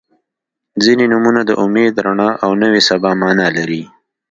[0.83, 3.83] •ځینې نومونه د امید، رڼا او نوې سبا معنا لري.